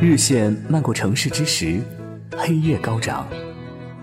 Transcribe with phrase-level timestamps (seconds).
[0.00, 1.80] 日线漫过城市之时，
[2.36, 3.26] 黑夜高涨，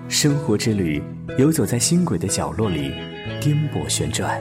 [0.09, 1.01] 生活之旅
[1.37, 2.91] 游走在星轨的角落里，
[3.39, 4.37] 颠簸旋转。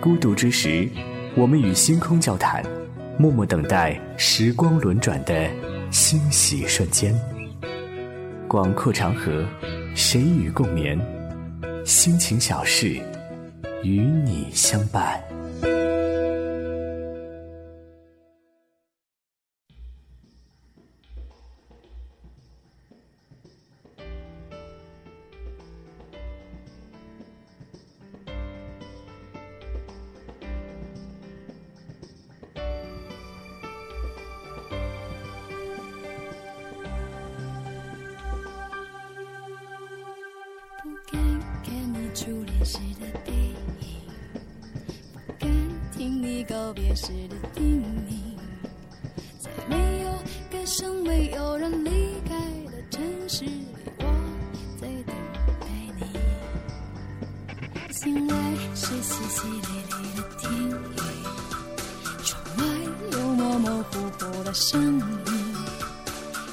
[0.00, 0.88] 孤独之时，
[1.34, 2.64] 我们与星空交谈，
[3.18, 5.50] 默默等待时光轮转的
[5.90, 7.12] 欣喜瞬间。
[8.46, 9.44] 广阔长河，
[9.96, 10.96] 谁与共眠？
[11.84, 13.00] 心情小事，
[13.82, 15.20] 与你相伴。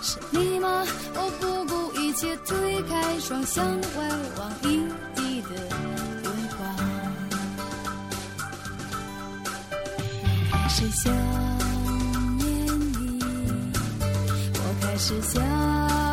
[0.02, 0.86] 是你吗？
[1.16, 5.56] 我不顾一切推开窗向外望一地的
[6.24, 6.60] 月光。
[10.52, 11.12] 开始想
[12.38, 12.46] 念
[12.94, 13.20] 你，
[14.54, 16.07] 我开始想。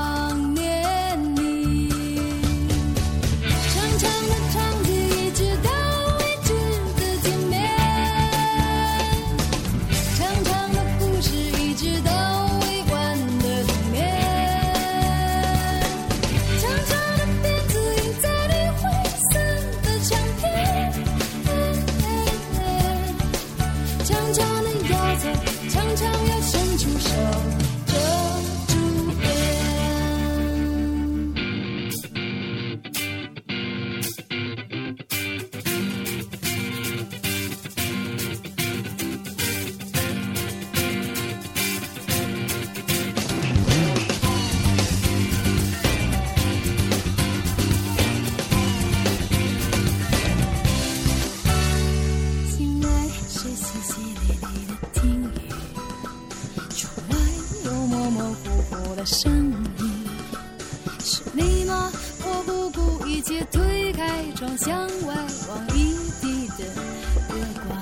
[61.67, 65.15] 我不顾一切推开窗向外
[65.49, 67.81] 望一地的月光。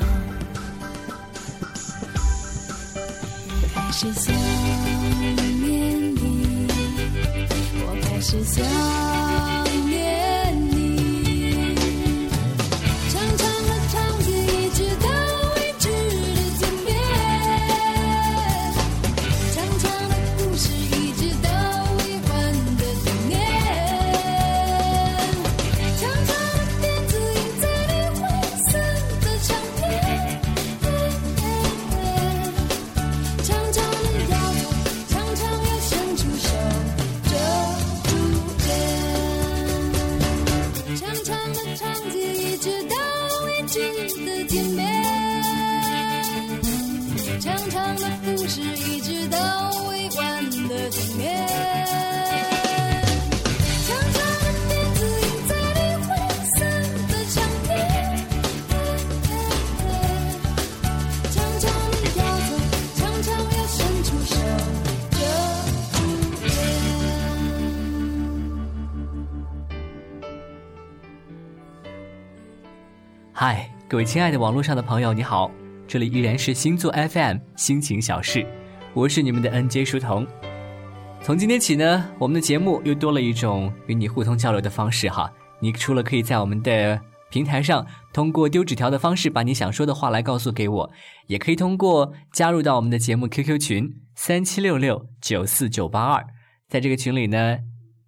[3.48, 4.34] 我开始想
[5.60, 6.66] 念你
[7.84, 8.64] 我开始想
[73.44, 75.50] 嗨，各位亲爱的网络上的朋友，你好！
[75.88, 78.46] 这里依然是星座 FM 心情小事，
[78.94, 80.24] 我是你们的 NJ 书童。
[81.20, 85.28] 从今天起呢，我们的节目又多了一种与你互通交流的方式哈。
[85.58, 87.00] 你除了可以在我们的
[87.32, 90.92] 平台上通过丢纸条的方式把你想说的话来告诉给我，
[91.26, 96.24] 也可以通过加入到我们的节目 QQ 群三七六六九四九八二，
[96.68, 97.58] 在这个群里呢，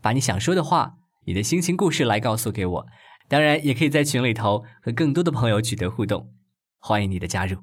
[0.01, 0.93] 把你想说的话、
[1.27, 2.87] 你的心情故事来告诉给我。
[3.27, 6.29] 当然，也可以在群里头和更多的朋友取得互动，
[6.79, 7.57] 欢迎你的加入。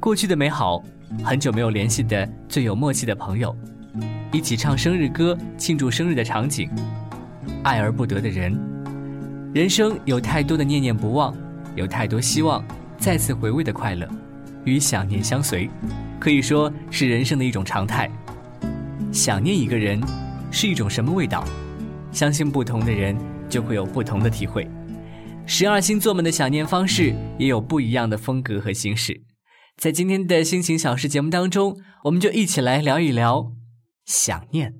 [0.00, 0.82] 过去的美好，
[1.22, 3.54] 很久没有联系的最有默契的朋友，
[4.32, 6.70] 一起唱生日歌庆祝生日的场景，
[7.62, 8.58] 爱而不得的人，
[9.52, 11.36] 人生有太多的念念不忘，
[11.74, 12.64] 有太多希望
[12.96, 14.08] 再次回味的快乐，
[14.64, 15.68] 与想念相随，
[16.18, 18.10] 可以说是人生的一种常态。
[19.12, 20.00] 想念一个人
[20.50, 21.44] 是一种什么味道？
[22.12, 23.14] 相信不同的人。
[23.48, 24.68] 就会有不同的体会，
[25.46, 29.22] 十二星座们的想念方式也有不一样的风格和形式。
[29.76, 33.52] 在今天的心情小事节目当中，我们就一起来聊一聊
[34.04, 34.74] 想念。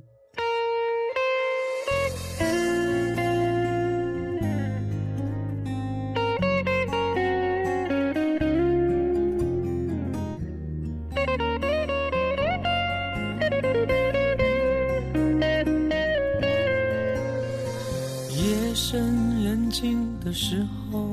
[20.36, 20.62] 时
[20.92, 21.08] 候，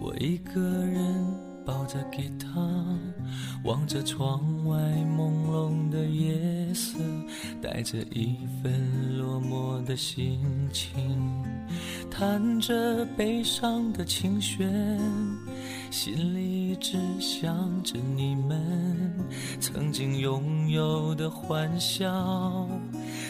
[0.00, 1.02] 我一个人
[1.66, 2.64] 抱着吉他，
[3.64, 6.96] 望着窗外朦胧的夜色，
[7.60, 10.38] 带着一份落寞的心
[10.72, 10.94] 情，
[12.08, 14.70] 弹着悲伤的琴弦，
[15.96, 19.14] 心里只想着你们
[19.60, 22.68] 曾经拥有的欢笑。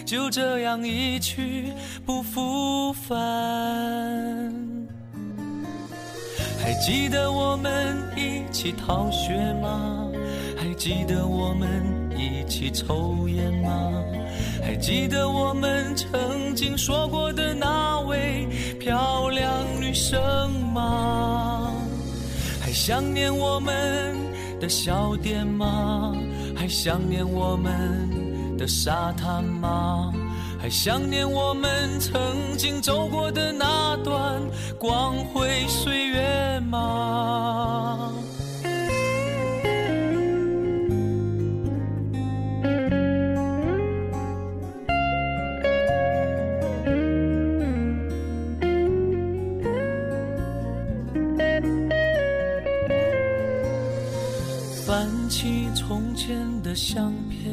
[0.06, 1.74] 就这样一去
[2.06, 3.14] 不复返。
[6.58, 10.08] 还记得我们一起逃学吗？
[10.56, 11.68] 还记得我们
[12.16, 13.92] 一起抽烟吗？
[14.62, 18.48] 还记得我们曾经说过的那位
[18.80, 21.63] 漂亮女生吗？
[22.74, 24.16] 还想念我们
[24.58, 26.12] 的小店吗？
[26.56, 28.56] 还想念我们？
[28.58, 30.12] 的沙滩吗？
[30.58, 32.20] 还想念我们曾
[32.58, 34.42] 经走过的那段
[34.76, 38.12] 光辉岁月吗？
[56.74, 57.52] 相片。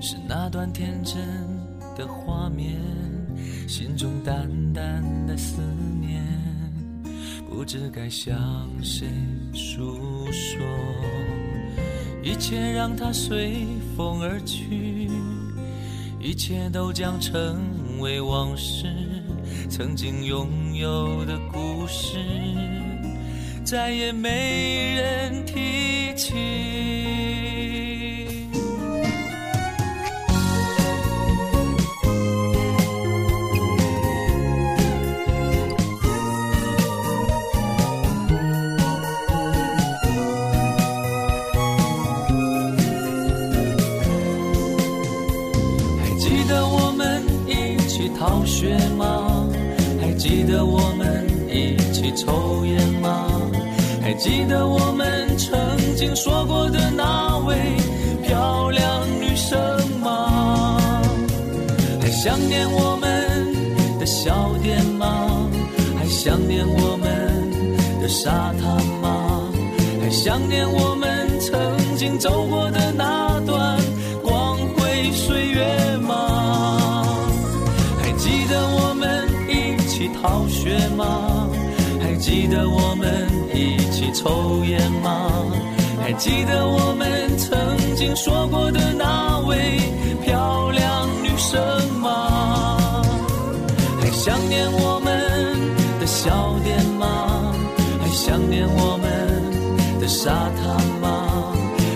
[0.00, 1.16] 是那段天真
[1.96, 2.78] 的画面，
[3.66, 5.62] 心中淡淡的思
[6.00, 6.22] 念，
[7.48, 8.36] 不知该向
[8.82, 9.08] 谁
[9.54, 10.60] 诉说。
[12.22, 13.66] 一切让它随
[13.96, 15.10] 风而去，
[16.20, 18.86] 一切都将成为往事。
[19.70, 22.18] 曾经拥有的故事，
[23.64, 26.34] 再也没人提起。
[48.96, 49.48] 吗？
[50.00, 53.26] 还记得我们一起抽烟吗？
[54.02, 55.58] 还记得我们曾
[55.96, 57.56] 经说过的那位
[58.22, 59.58] 漂亮女生
[60.00, 60.78] 吗？
[62.00, 65.48] 还想念我们的小店吗？
[65.96, 67.10] 还想念我们
[68.02, 69.48] 的沙滩吗？
[70.02, 73.40] 还想念我们曾经走过的那
[80.20, 81.48] 逃学吗？
[82.00, 85.30] 还记得我们一起抽烟吗？
[86.02, 89.80] 还记得我们曾经说过的那位
[90.22, 91.60] 漂亮女生
[92.00, 93.02] 吗？
[94.00, 95.10] 还想念我们
[95.98, 97.52] 的小店吗？
[98.02, 101.52] 还想念我们的沙滩吗？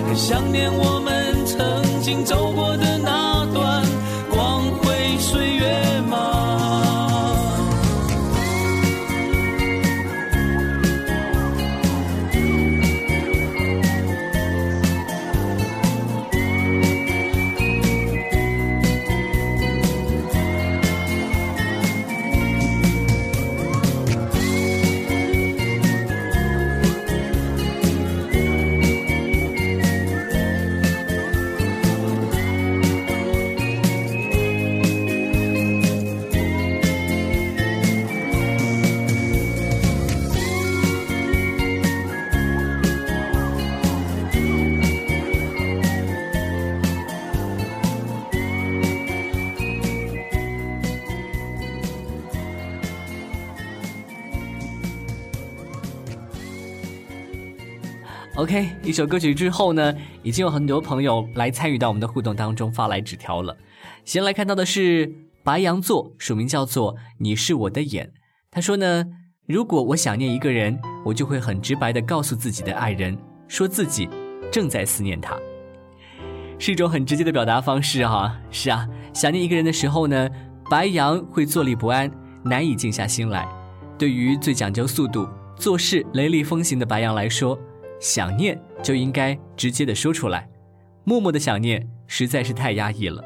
[0.07, 3.28] 还想念我们曾经走过的那
[58.39, 59.93] ？OK，一首歌曲之后呢，
[60.23, 63.57] 已经有很多朋友来参与到我们的互动当中，发来纸条了。
[64.05, 68.13] 先来看到的是白羊座，署名叫做“你是我的眼”。
[68.49, 69.05] 他说呢，
[69.45, 73.17] 如果我想念一个人，我就会很直白的告诉自己的爱人，
[73.49, 74.07] 说自己
[74.49, 75.37] 正在思念他，
[76.57, 78.39] 是一种很直接的表达方式哈。
[78.49, 80.29] 是啊，想念一个人的时候呢，
[80.69, 82.09] 白羊会坐立不安，
[82.45, 83.45] 难以静下心来。
[83.97, 85.27] 对于最讲究速度、
[85.57, 87.59] 做事雷厉风行的白羊来说。
[87.99, 90.49] 想念就应该直接的说出来，
[91.03, 93.23] 默默的想念实在是太压抑了，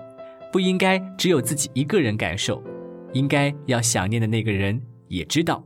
[0.52, 2.62] 不应该只有自己一个人感受，
[3.14, 5.64] 应该要想念的那个人也知道。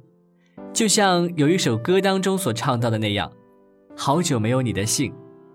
[0.74, 3.32] 就像有一首歌当中所唱到的那样，
[3.96, 5.14] 好久没有你的信，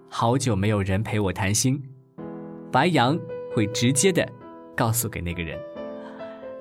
[0.08, 1.80] 好久没有人陪我谈心，
[2.72, 3.18] 白羊
[3.54, 4.26] 会直接的
[4.74, 5.58] 告诉给那个人。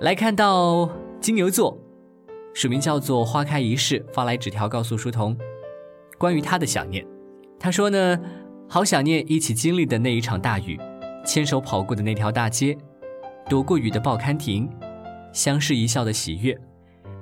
[0.01, 1.77] 来看到金牛座，
[2.53, 5.37] 署名叫做花开一世，发来纸条告诉书童，
[6.21, 7.03] 关于他的想念。
[7.59, 8.19] 他说呢，
[8.69, 10.79] 好想念一起经历的那一场大雨，
[11.25, 12.77] 牵手跑过的那条大街，
[13.49, 14.69] 躲过雨的报刊亭，
[15.33, 16.55] 相视一笑的喜悦。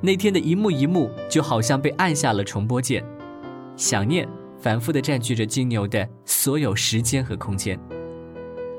[0.01, 3.01] 那天的一幕一幕，就好像被按下了重播键，
[3.77, 4.27] 想念
[4.59, 7.79] 反复的占据着金牛的所有时间和空间。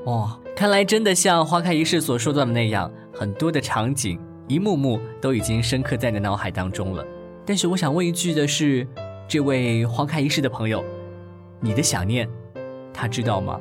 [0.05, 7.03] 哇，看来真的像花开一世所说到的那样，很多的场景一幕幕都已经深刻在你脑海当中了。
[7.43, 8.87] 但是我想问一句的是，
[9.31, 10.83] 这位花开一世的朋友，
[11.61, 12.27] 你的想念，
[12.93, 13.57] 他知道吗？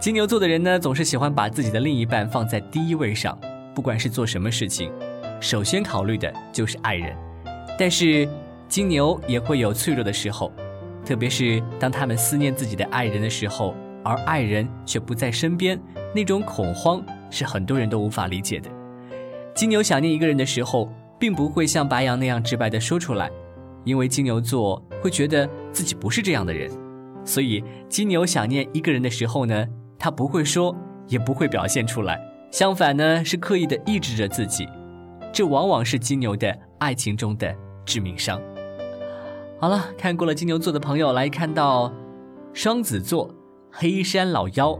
[0.00, 3.38] 金牛座的人呢，总是喜欢把自己的另一半放在第一位上，
[3.76, 4.92] 不管是做什么事情。
[5.40, 7.16] 首先考虑的就是爱人，
[7.78, 8.28] 但是
[8.68, 10.52] 金牛也会有脆弱的时候，
[11.04, 15.80] 特别是当他们思念自己的爱人的时候，而爱人却不在身边，
[16.12, 18.68] 那种恐慌是很多人都无法理解的。
[19.54, 23.30] 金牛想念一个人的时候，并不会像白羊那样直白的说出来，
[23.84, 26.70] 因为金牛座会觉得自己不是这样的人，
[27.24, 29.66] 所以金牛想念一个人的时候呢，
[29.98, 30.74] 他不会说，
[31.08, 32.20] 也不会表现出来，
[32.50, 34.68] 相反呢，是刻意的抑制着自己。
[35.32, 38.40] 这往往是金牛的爱情中的致命伤。
[39.58, 41.92] 好了，看过了金牛座的朋友来看到
[42.52, 43.34] 双子座
[43.70, 44.78] 黑山老妖，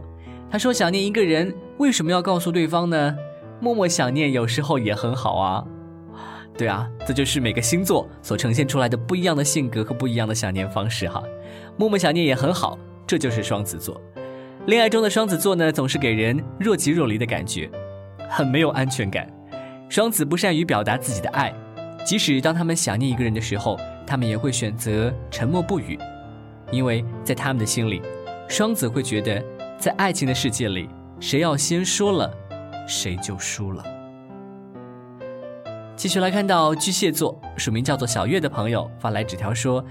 [0.49, 3.15] 他说想念一个人为什么要告诉对方呢？
[3.59, 5.65] 默默想念有时候也很好啊。
[6.57, 11.23] 对啊，这就是每个星座所呈现出来的不一样的性格和不一样的想念方式哈。
[11.77, 13.99] 默默想念也很好，这就是双子座。
[14.67, 17.69] 恋爱中的双子座呢，总是给人若即若离的感觉，
[18.29, 19.27] 很没有安全感。
[19.89, 21.53] 双子不善于表达自己的爱，
[22.05, 25.97] 即使当他们想念一个人的时候，他们也会选择沉默不语，
[26.71, 28.01] 因为在他们的心里，
[28.47, 29.43] 双子会觉得，
[29.77, 30.87] 在爱情的世界里，
[31.19, 32.31] 谁要先说了，
[32.87, 33.83] 谁就输了。
[35.95, 39.83] 继续来看到巨蟹座署名叫做小月的朋友发来纸条说，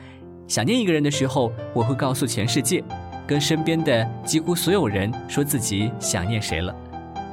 [0.48, 2.82] 想念一个人的时候，我会告诉全世界，
[3.26, 6.74] 跟身边的几乎所有人说自己想念谁了，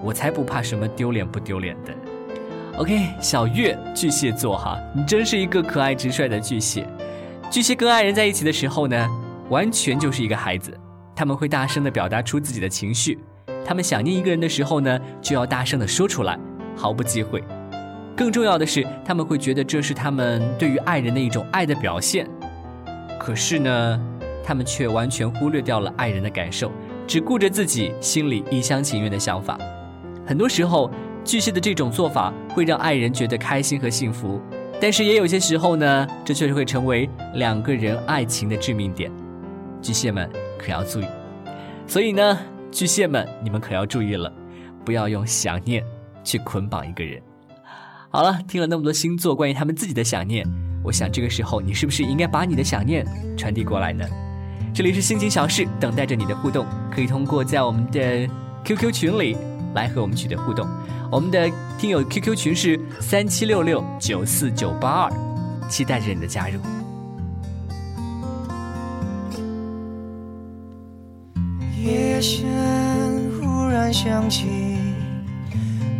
[0.03, 1.91] 我才不怕什么丢脸不丢脸的。
[2.77, 6.85] OK，小月，巨蟹座哈，你真是一个可爱直率的巨蟹。
[7.51, 9.09] 巨蟹跟爱人在一起的时候呢，
[9.49, 10.71] 完全就是一个孩子，
[11.15, 13.17] 他们会大声的表达出自己的情绪。
[13.65, 16.39] 他们想念一个人的时候呢，就要大声的说出来，
[16.77, 17.43] 毫不忌讳。
[18.19, 22.27] 更重要的是，他们会觉得这是他们对于爱人的一种爱的表现。
[23.17, 24.01] 可是呢，
[24.43, 26.69] 他们却完全忽略掉了爱人的感受，
[27.07, 29.57] 只顾着自己心里一厢情愿的想法。
[30.27, 30.91] 很多时候。
[31.25, 34.41] 巨蟹的这种做法会让爱人觉得开心和幸福，
[34.81, 39.11] 但是也有些时候呢，这却会成为两个人爱情的致命点。
[39.81, 41.05] 巨蟹们可要注意。
[41.85, 42.39] 所以呢，
[42.71, 44.31] 巨蟹们你们可要注意了，
[44.83, 45.83] 不要用想念
[46.23, 47.21] 去捆绑一个人。
[48.11, 50.43] 好了，听了那么多星座关于他们自己的想念，
[50.83, 53.05] 我想这个时候你是不是应该把你的想念
[53.37, 54.03] 传递过来呢？
[54.73, 58.27] 这里是心情小事，等待着你的互动，可以通过在我们的
[58.63, 59.37] QQ 群里
[59.75, 60.67] 来和我们取得互动。
[61.11, 61.47] 我们的
[61.77, 65.11] 听友 QQ 群是三七六六九四九八二，
[65.69, 66.59] 期待着你的加入。
[71.79, 72.47] 夜深
[73.39, 74.68] 忽然想起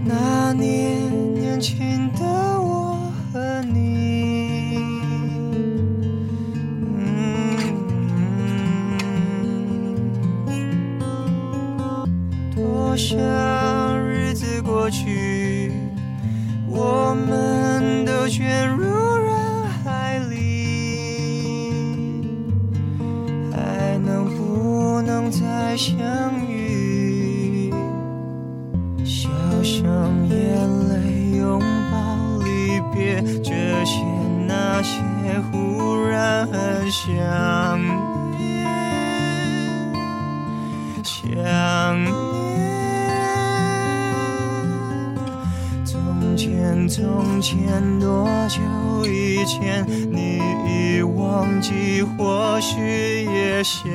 [0.06, 2.24] 那年年轻的
[2.62, 4.78] 我和你，
[12.56, 13.18] 多想
[14.08, 14.46] 日子。
[14.62, 15.72] 过去，
[16.68, 18.84] 我们都卷入
[19.18, 20.38] 人海里，
[23.52, 25.98] 还能不能再相
[26.46, 26.59] 遇？
[37.10, 37.80] 想
[38.38, 38.66] 念，
[41.04, 42.10] 想念。
[45.86, 48.62] 从前从前多久
[49.06, 53.90] 以前，你已忘记，或许也想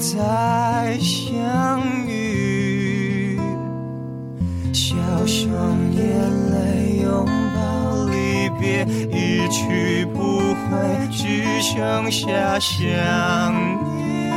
[0.00, 3.38] 再相遇，
[4.72, 6.00] 笑声、眼
[6.50, 12.80] 泪、拥抱、离别，一去不回，只剩下想
[13.94, 14.32] 念，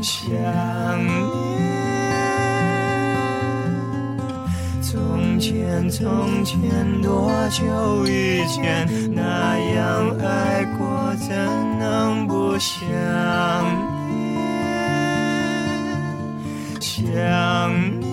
[0.00, 0.32] 想
[1.04, 1.36] 念。
[4.80, 6.56] 从前，从前
[7.02, 11.28] 多久以前，那样爱过，怎
[11.78, 12.25] 能
[12.58, 12.86] 想
[14.08, 14.36] 念？
[16.80, 18.08] 想念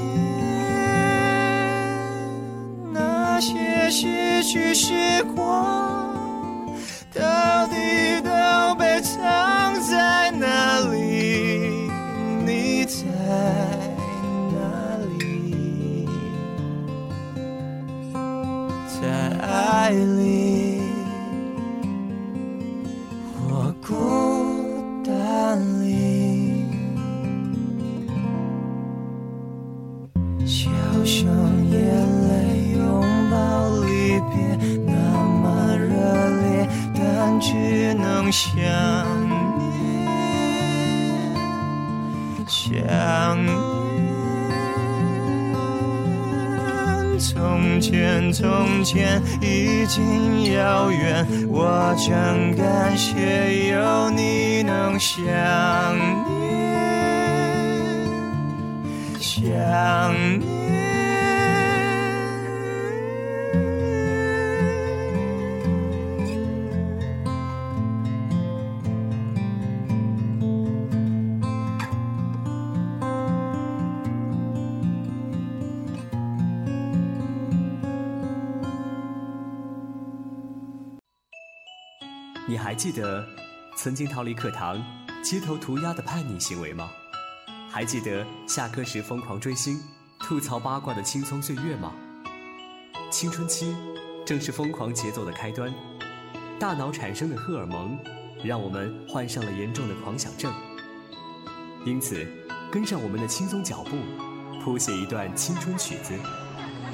[2.92, 6.03] 那些失去时光，
[37.44, 38.54] 只能想
[39.28, 40.08] 念，
[42.48, 43.54] 想念。
[47.20, 55.22] 从前，从前已经遥远，我真感谢有你能想
[56.00, 56.48] 念，
[59.20, 60.63] 想念。
[82.84, 83.26] 记得
[83.78, 84.78] 曾经逃离课堂、
[85.24, 86.92] 街头涂鸦的叛逆行为吗？
[87.72, 89.82] 还记得下课时疯狂追星、
[90.20, 91.94] 吐槽八卦的青葱岁月吗？
[93.10, 93.74] 青春期
[94.26, 95.74] 正是疯狂节奏的开端，
[96.60, 97.98] 大脑产生的荷尔蒙
[98.44, 100.54] 让我们患上了严重的狂想症。
[101.86, 102.28] 因此，
[102.70, 103.96] 跟上我们的轻松脚步，
[104.62, 106.14] 谱写一段青春曲子，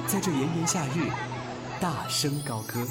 [0.06, 1.10] 在这炎炎夏日，
[1.80, 2.86] 大声高歌。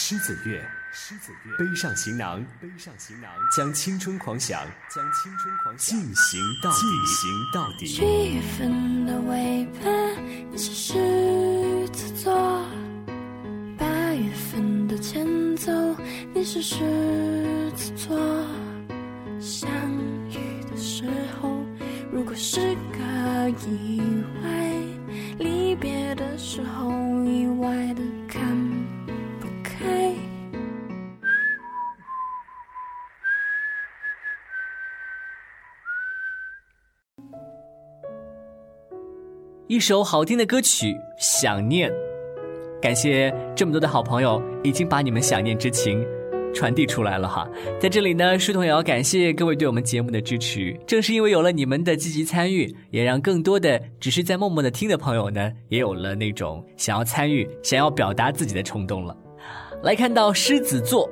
[0.00, 7.86] 狮子乐，狮子乐，背上行囊，背上行囊，将青春狂想，将青春狂想进行到底，进行到底。
[7.86, 9.90] 七月份的尾巴，
[10.52, 12.32] 你是狮子座；
[13.76, 15.72] 八月份的前奏，
[16.32, 16.76] 你是狮
[17.74, 18.16] 子座。
[19.40, 19.68] 相
[20.30, 21.04] 遇的时
[21.42, 21.66] 候，
[22.12, 24.00] 如果是个意
[24.44, 24.72] 外，
[25.40, 26.88] 离别的时候，
[27.24, 28.02] 意外的
[39.68, 41.90] 一首好听的歌曲《想念》，
[42.80, 46.02] 感谢这么多的好朋友已经把你们想念之情
[46.54, 47.46] 传递出来了哈。
[47.78, 50.74] 在这里呢，书童也要感谢各位对我们节目的支持。
[50.86, 59.14] 正是因为有了你们的积极参与，也让更多的只是在默默的听的朋友呢，也有了那种想要参与、想要表达自己的冲动了。
[59.82, 61.06] 来看到狮子座，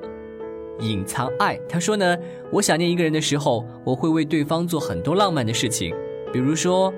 [0.80, 2.16] 隐藏爱，他说呢，
[2.50, 5.94] 我想念一个人的时候，我会为对方做很多浪漫的事情，
[6.32, 6.90] 比如说。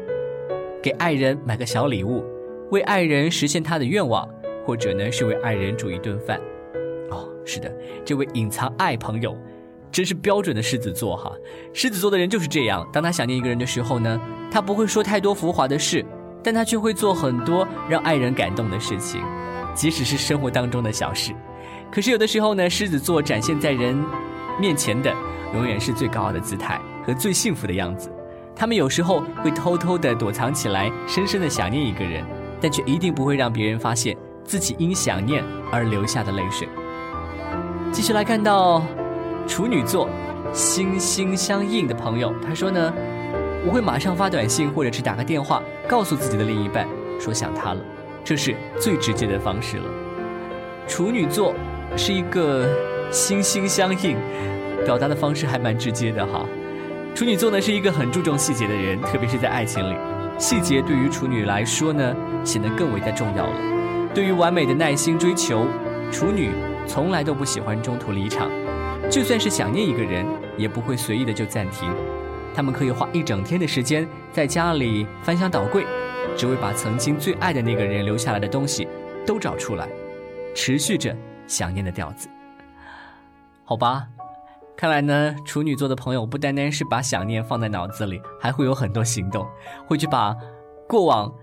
[0.82, 2.24] 给爱人买个小礼物，
[2.70, 4.28] 为爱人实现他的愿望，
[4.64, 6.40] 或者呢是为爱人煮一顿饭。
[7.10, 7.72] 哦，是的，
[8.04, 9.36] 这位隐藏爱朋友，
[9.90, 11.32] 真是标准的狮子座哈。
[11.72, 16.04] 狮子座的人就是这样，当他想念一个人的时候呢，他不会说太多浮华的事，
[16.44, 19.20] 但他却会做很多让爱人感动的事情，
[19.74, 21.32] 即使是生活当中的小事。
[21.90, 23.96] 可是有的时候呢，狮子座展现在人
[24.60, 25.12] 面前的，
[25.54, 28.12] 永远是最高傲的姿态和最幸福的样子。
[28.58, 32.24] 他们有时候会偷偷地躲藏起来，深深地想念一个人，
[32.60, 36.68] 但却一定不会让别人发现自己因想念而流下的泪水。
[37.92, 38.82] 继续来看到
[39.46, 40.08] 处女座，
[40.52, 42.92] 心心相印的朋友，他说呢，
[43.64, 46.84] 我会马上发短信或者是打个电话，告诉自己的另一半
[47.20, 47.80] 说想他了，
[48.24, 49.84] 这是最直接的方式了。
[50.88, 51.54] 处女座
[51.96, 52.68] 是一个
[53.12, 54.16] 心心相印，
[54.84, 56.44] 表达的方式还蛮直接的哈。
[57.18, 59.96] 处女座呢是一个很注重细节的人，特别是在爱情里，
[60.38, 64.10] 细节对于处女来说呢显得更为的重要了。
[64.14, 65.66] 对于完美的耐心追求，
[66.12, 66.52] 处女
[66.86, 68.48] 从来都不喜欢中途离场，
[69.10, 70.24] 就算是想念一个人，
[70.56, 71.92] 也不会随意的就暂停。
[72.54, 75.84] 他们可以花一整天的时间在家里翻箱倒柜，
[76.36, 78.86] 只为把曾经最爱的那个人留下来的东西
[79.26, 79.88] 都找出来，
[80.54, 81.12] 持续着
[81.48, 82.28] 想念的调子。
[83.64, 84.06] 好吧，
[84.78, 89.44] 看来呢，处女座的朋友不单单是把想念放在脑子里，还会有很多行动，
[89.88, 90.32] 会去把
[90.88, 91.34] 过往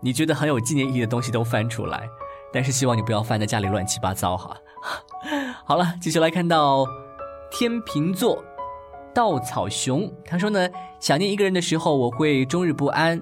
[0.00, 2.08] 你觉得很有纪念意义的东西都翻出来。
[2.50, 4.56] 但是希望你不要翻的家里乱七八糟哈。
[5.62, 6.86] 好了，继续来看到
[7.50, 8.42] 天秤座。
[9.12, 10.66] 稻草熊他说呢，
[10.98, 13.20] 想念一个人的时候，我会终日不安，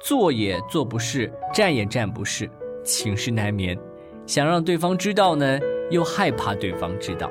[0.00, 2.48] 坐也坐不是，站也站不是，
[2.84, 3.76] 寝食难眠，
[4.24, 5.58] 想让对方知道呢，
[5.90, 7.28] 又害怕对方知道。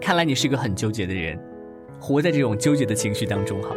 [0.00, 1.38] 看来你是个很纠结的人，
[2.00, 3.76] 活在这种纠结的情绪当中哈。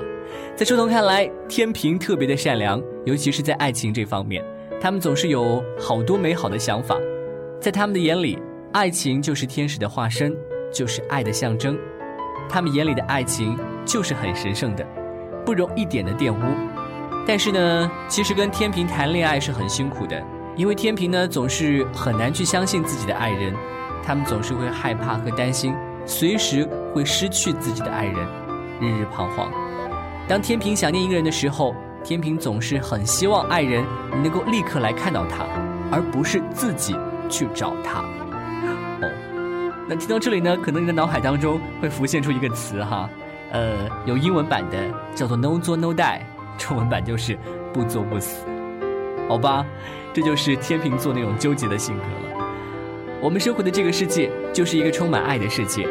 [0.55, 4.41] 在书童看来，天平特别的善良，尤其是在爱情这方面，
[4.79, 6.97] 他们总是有好多美好的想法，
[7.59, 8.39] 在他们的眼里，
[8.71, 10.33] 爱情就是天使的化身，
[10.71, 11.77] 就是爱的象征。
[12.49, 14.85] 他们眼里的爱情就是很神圣的，
[15.45, 16.43] 不容一点的玷污。
[17.27, 20.21] 但是呢，其实跟天平谈恋爱是很辛苦的，
[20.55, 23.53] 因为天平呢总是很难去相信自己的爱人，
[24.03, 25.73] 他们总是会害怕和担心，
[26.05, 28.15] 随时会失去自己的爱人，
[28.79, 29.51] 日日彷徨。
[30.27, 33.85] 当天平想念一个人的时候，天平总是很希望爱人
[34.21, 35.45] 能够立刻来看到他，
[35.91, 36.95] 而不是自己
[37.29, 38.01] 去找他。
[39.01, 39.11] 哦
[39.85, 43.09] 那听到这里呢，可能你的脑海当中会浮现出一个词哈，
[43.51, 44.77] 呃，有英文版的
[45.13, 46.21] 叫做 “no 作 no die”，
[46.57, 47.37] 中文版就是
[47.73, 48.45] “不作不死”。
[49.27, 49.65] 好吧，
[50.13, 52.03] 这就是天秤座那种纠结的性格。
[53.23, 55.87] 我们生活的这个世界就是一个充满爱的世界，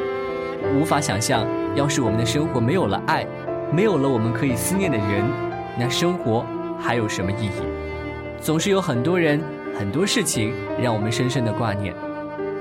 [0.78, 3.26] 无法想象，要是我们的生活没有了爱，
[3.72, 5.24] 没有了我们可以思念的人，
[5.78, 6.44] 那生活
[6.78, 7.50] 还有什么意义？
[8.38, 9.42] 总是有很多人、
[9.74, 11.94] 很多事情让我们深深的挂念，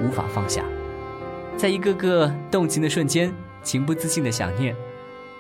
[0.02, 0.64] 无法放下。
[1.58, 3.30] 在一个个动情的瞬间，
[3.62, 4.74] 情不自禁的想念。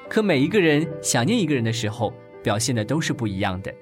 [0.09, 2.13] 可每一个人想念一个人的时候，
[2.43, 3.73] 表现的都是不一样的。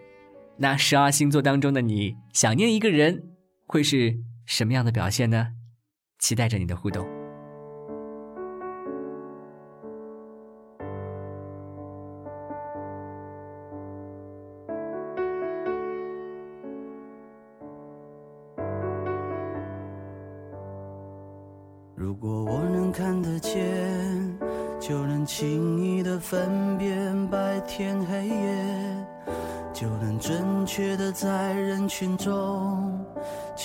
[0.58, 3.24] 那十二星座当中的你，想念一个人，
[3.66, 4.14] 会是
[4.50, 5.48] 什么样的表现呢？
[6.18, 7.08] 期待着你的互动。
[21.96, 23.54] 如果我能看得见，
[24.80, 29.06] 就能轻易的分辨白天黑夜，
[29.72, 32.89] 就能准确的在人群中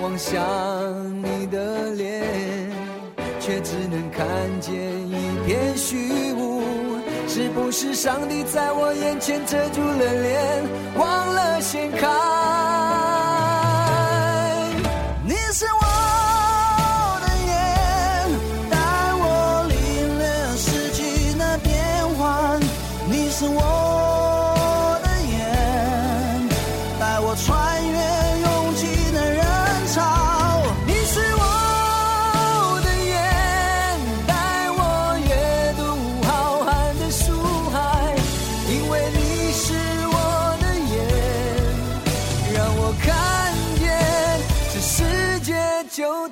[0.00, 0.38] 望向
[1.22, 2.24] 你的脸，
[3.40, 4.26] 却只能看
[4.60, 5.12] 见一
[5.46, 6.62] 片虚无。
[7.26, 10.64] 是不是上帝在我眼前遮住了脸，
[10.96, 12.06] 忘了掀开？
[15.24, 15.87] 你是我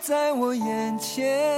[0.06, 1.55] 在我眼前。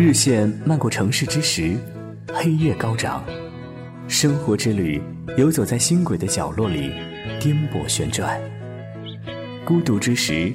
[0.00, 1.76] 日线漫过城市之时，
[2.32, 3.22] 黑夜高涨，
[4.08, 4.98] 生活之旅
[5.36, 6.90] 游走在星轨的角落里，
[7.38, 8.40] 颠簸旋转。
[9.62, 10.50] 孤独之时，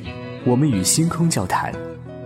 [0.45, 1.71] 我们与星空交谈，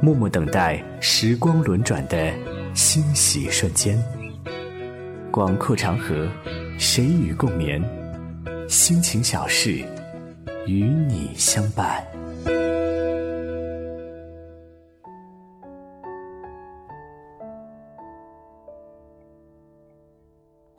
[0.01, 2.31] 默默等待时光轮转的
[2.73, 4.01] 欣喜瞬间。
[5.29, 6.25] 广阔长河，
[6.77, 7.83] 谁与共眠？
[8.69, 9.83] 心情小事，
[10.65, 12.01] 与你相伴。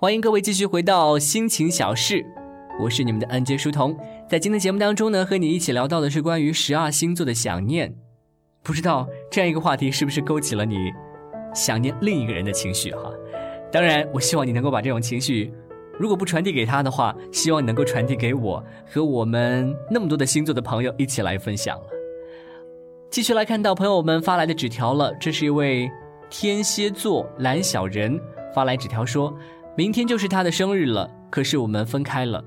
[0.00, 2.24] 欢迎各位继续回到心情小事，
[2.80, 3.94] 我是你们的恩杰书童。
[4.26, 7.94] 在今天节目当中呢，和你一起聊到的是关于十二星座的想念。
[8.62, 10.90] 不知道这样一个话题是不是勾起了你
[11.54, 13.12] 想念另一个人的情绪哈？
[13.70, 15.52] 当然，我希望你能够把这种情绪，
[15.98, 21.84] 如果不传递给他的话，希望你能够传递给我和我们那么多的星座的朋友一起来分享了。
[23.10, 25.90] 继续来看到朋友们发来的纸条了，这是一位
[26.30, 28.18] 天蝎座蓝小人
[28.54, 29.36] 发来纸条说。
[29.76, 32.44] 明天就是他的生日了，可是我们分开了。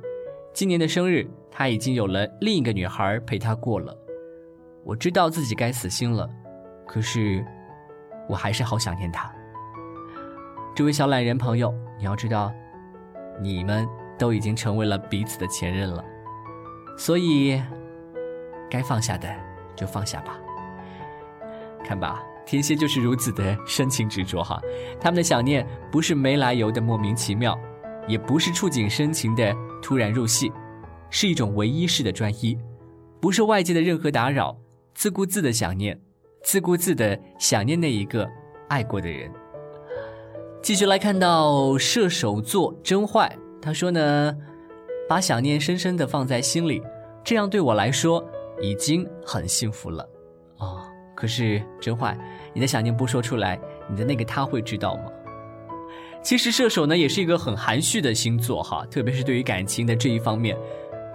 [0.54, 3.96] 今年的生日，他已经有了另一个女孩陪他过了。
[4.84, 6.30] 我知道自己该死心了，
[6.86, 7.44] 可是
[8.28, 9.34] 我还是好想念他。
[10.76, 12.52] 这位小懒人朋友，你要知道，
[13.42, 13.88] 你们
[14.20, 16.04] 都已经成为了彼此的前任了，
[16.98, 17.60] 所以
[18.70, 19.34] 该放下的
[19.76, 20.38] 就放下吧。
[21.86, 22.22] 看吧。
[22.46, 24.62] 天蝎就是如此的深情执着哈，
[25.00, 27.58] 他们的想念不是没来由的莫名其妙，
[28.08, 30.52] 也不是触景生情的突然入戏，
[31.10, 32.58] 是一种唯一式的专一，
[33.22, 34.58] 不受外界的任何打扰，
[34.94, 36.00] 自顾自的想念，
[36.44, 38.30] 自顾自的想念那一个
[38.68, 39.32] 爱过的人。
[40.62, 44.36] 继续来看到射手座真坏，他说呢，
[45.08, 46.82] 把想念深深的放在心里，
[47.24, 48.24] 这样对我来说
[48.62, 50.08] 已经很幸福了，
[51.24, 52.18] 可是真坏，
[52.52, 53.58] 你的想念不说出来，
[53.88, 55.04] 你的那个他会知道吗？
[56.22, 60.58] 其实射手呢也是一个很含蓄的星座哈，特别是对于感情的这一方面，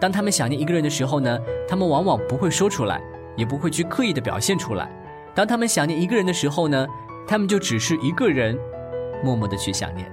[0.00, 2.98] 当他们想念一个人的时候呢，他们往往不会说出来，
[3.36, 4.90] 也不会去刻意的表现出来。
[5.34, 6.86] 当他们想念一个人的时候呢，
[7.26, 8.58] 他们就只是一个人，
[9.22, 10.10] 默默的去想念。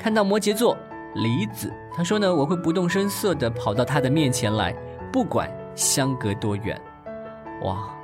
[0.00, 0.76] 看到摩羯座
[1.14, 4.74] 李子，他说呢，我会不动声色的跑到他的面前来，
[5.12, 6.76] 不管相隔多远。
[7.62, 7.94] 哇！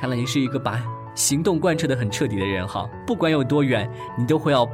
[0.00, 0.82] 看来你是一个把
[1.14, 4.68] 行动贯彻的很彻底的人哈，不管有多远，你都会要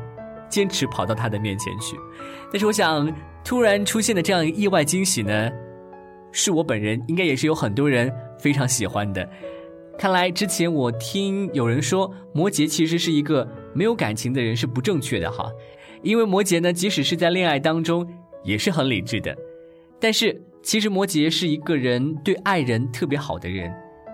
[0.49, 1.97] 坚持跑到他的面前去。
[2.51, 3.13] 但是我想，
[3.45, 5.51] 突然出现的这样一个意外惊喜呢，
[6.33, 9.29] 是我本人应该也是有很多人非常喜欢的。
[9.99, 15.51] 看来之前我听有人说摩羯其实是一个没有感情的人是不正确的哈，
[16.03, 18.09] 因为摩羯呢，即使是在恋爱当中
[18.43, 19.37] 也是很理智的，
[20.01, 23.71] 但是其实摩羯是一个人对爱人特别好的人。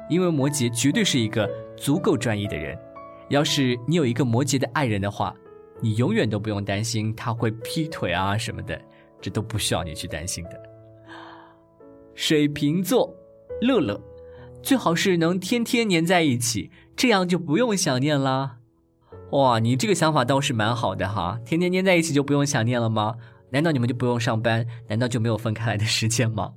[0.09, 2.79] 因为摩羯绝对是一个足够专一的人。
[3.29, 5.35] 要是你有一个摩羯的爱人的话，
[5.81, 8.81] 你永远都不用担心他会劈腿啊什么的，
[9.21, 10.63] 这都不需要你去担心的。
[12.15, 13.13] 水瓶座，
[13.61, 14.01] 乐乐，
[14.63, 18.59] 最好是能天天黏在一起，这样就不用想念啦。
[19.33, 23.17] 哇，你这个想法倒是蛮好的哈，天天黏在一起就不用想念了吗？
[23.51, 24.67] 难道你们就不用上班？
[24.89, 26.53] 难道就没有分开来的时间吗？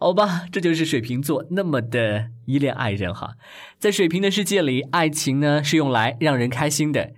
[0.00, 3.34] 好吧，这就是水瓶座那么的依恋爱人哈。
[3.80, 7.14] 在水瓶的世界里，爱情呢是用来让人开心的。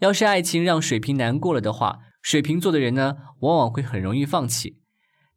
[0.00, 4.78] 要是爱情让水瓶难过了的话，水瓶座的人呢往往会很容易放弃。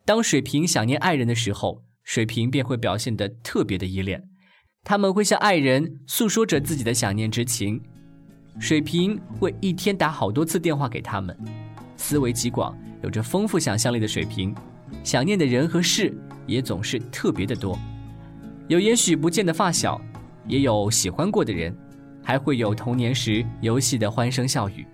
[0.06, 4.24] 当水瓶想念爱人的时候，水瓶便会表现得特别的依恋。
[4.86, 7.82] 他们会向爱人诉说着自己的想念之情。
[8.58, 11.38] 水瓶会一天打好多次电话给他们。
[11.98, 14.56] 思维极广、有着丰富想象力的水瓶，
[15.04, 16.16] 想念的人和事。
[16.46, 17.78] 也总是特别的多，
[18.68, 20.00] 有也许不见的发小，
[20.48, 21.76] 也有喜欢过的人，
[22.24, 24.86] 还会有童年时游戏的欢声笑语，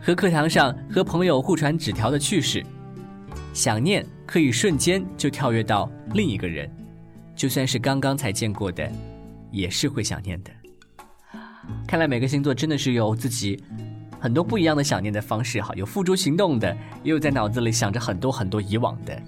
[0.00, 2.64] 和课堂上和朋友互传纸条的趣事。
[3.52, 6.70] 想念可以瞬间就跳跃到另一个人，
[7.34, 8.90] 就算是刚刚才见过的，
[9.50, 10.50] 也是会想念的。
[11.86, 13.62] 看来每个星座真的是有自己
[14.18, 19.20] 很多不一样的想念的方式哈，有付诸行动的，也有在脑子里想着很多很多以往的。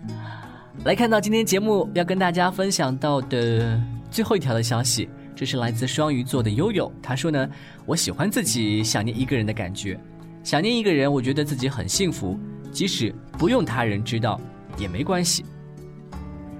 [0.84, 6.92] 来看到今天节目要跟大家分享到的最后一条的消息，这是来自双鱼座的悠悠。
[7.00, 7.48] 他说呢，
[7.86, 9.96] 我喜欢自己想念一个人的感觉，
[10.42, 12.36] 想念一个人，我觉得自己很幸福，
[12.72, 14.40] 即使不用他人知道
[14.76, 15.44] 也没关系。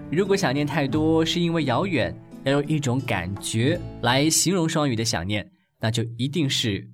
[0.09, 6.89] 如果想念太多是因为遥远，要用一种感觉来形容双鱼的想念，那就一定是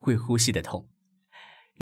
[0.00, 0.86] 会呼吸的痛。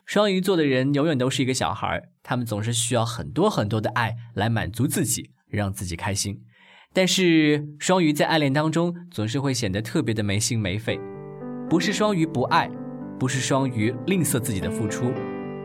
[0.07, 6.41] 双鱼座的人永远都是一个小孩，他们总是需要很多很多的爱来满足自己，让自己开心。
[6.93, 10.97] 但是双鱼在爱恋当中总是会显得特别的没心没肺。
[11.69, 12.71] 不是双鱼不爱，
[13.19, 15.13] 不是双鱼吝啬自己的付出，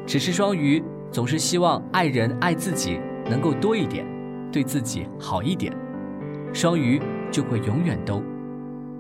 [0.07, 2.99] 只是双鱼总是希望爱人爱自己
[3.29, 4.03] 能够多一点，
[4.51, 5.71] 对自己好一点，
[6.51, 6.99] 双鱼
[7.31, 8.23] 就会永远都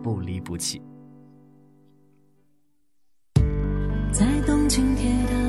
[0.03, 0.83] 不离不弃。
[4.11, 5.45] 在东京铁塔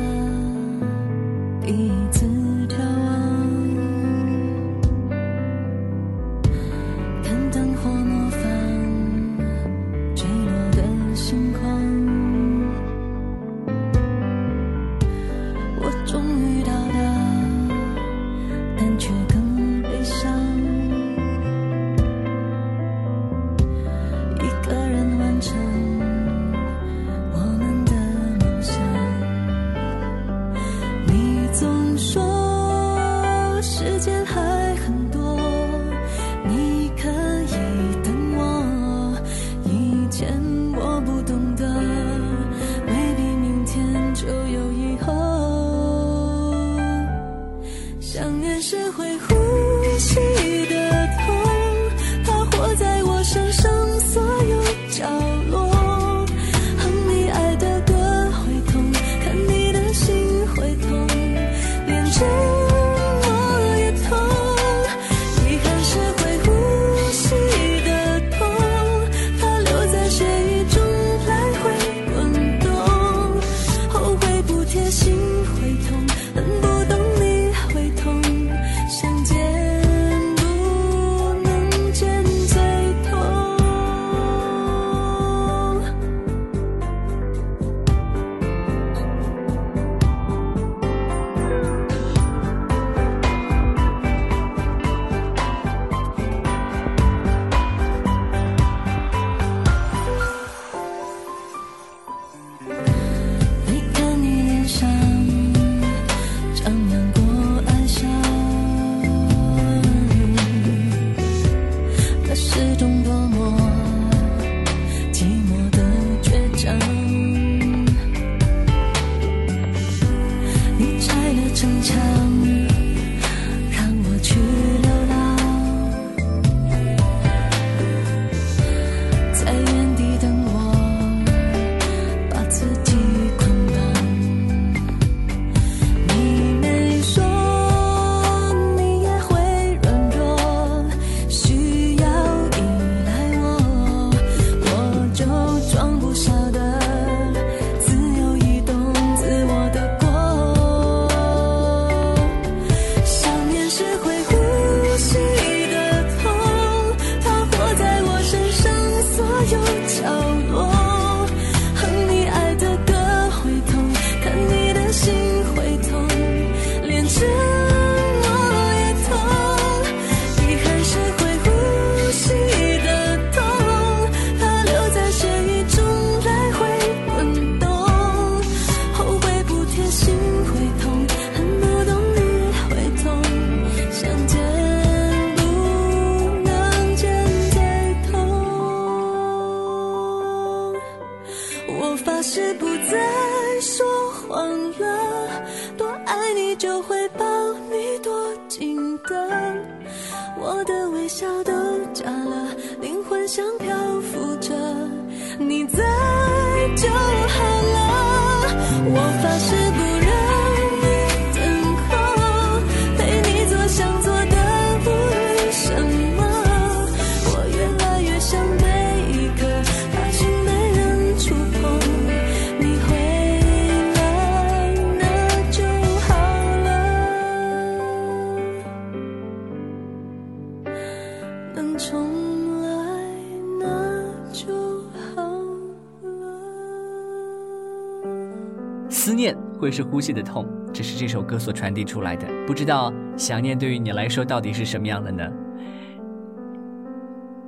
[239.59, 242.27] 会是呼吸的痛，这是这首歌所传递出来的。
[242.47, 245.31] 不知道想念对于你来说到底是什么样的呢？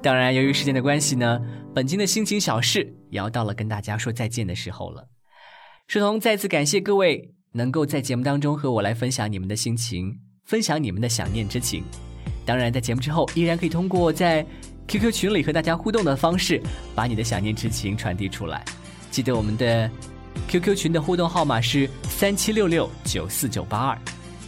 [0.03, 1.41] 当然，由于时间的关系呢，
[1.75, 5.09] 本期的心情小事也要到了跟大家说再见的时候了。
[5.89, 11.83] 舒彤再次感谢各位能够在节目当中和我来分享你们的心情，分享你们的想念之情。
[12.47, 14.47] 当然，在节目之后依然可以通过在
[14.87, 16.63] QQ 群里和大家互动的方式，
[16.95, 18.65] 把你的想念之情传递出来。
[19.11, 19.91] 记得我们的
[20.47, 23.99] QQ 群的互动号码是三七六六九四九八二。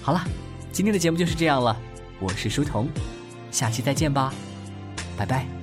[0.02, 0.22] 好了，
[0.72, 1.76] 今天的节目就是这样了，
[2.20, 2.88] 我是书童，
[3.50, 4.32] 下期再见吧，
[5.16, 5.59] 拜拜。